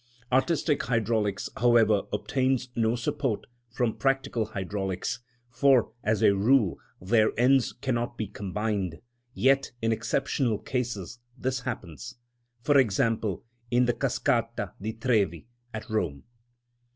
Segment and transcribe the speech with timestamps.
[0.31, 5.19] Artistic hydraulics, however, obtains no support from practical hydraulics,
[5.51, 8.99] for, as a rule, their ends cannot be combined;
[9.35, 12.15] yet, in exceptional cases, this happens;
[12.63, 16.23] for example, in the Cascata di Trevi at Rome.